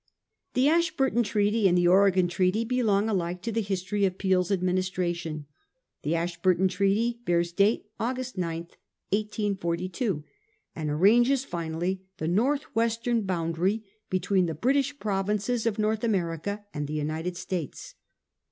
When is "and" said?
1.67-1.77, 10.75-10.89, 16.73-16.87